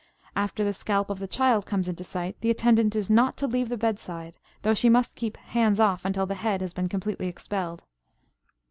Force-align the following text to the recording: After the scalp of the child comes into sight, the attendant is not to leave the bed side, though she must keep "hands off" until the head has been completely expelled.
After 0.35 0.63
the 0.63 0.73
scalp 0.73 1.11
of 1.11 1.19
the 1.19 1.27
child 1.27 1.67
comes 1.67 1.87
into 1.87 2.03
sight, 2.03 2.35
the 2.41 2.49
attendant 2.49 2.95
is 2.95 3.07
not 3.07 3.37
to 3.37 3.45
leave 3.45 3.69
the 3.69 3.77
bed 3.77 3.99
side, 3.99 4.39
though 4.63 4.73
she 4.73 4.89
must 4.89 5.15
keep 5.15 5.37
"hands 5.37 5.79
off" 5.79 6.05
until 6.05 6.25
the 6.25 6.33
head 6.33 6.59
has 6.61 6.73
been 6.73 6.89
completely 6.89 7.27
expelled. 7.27 7.83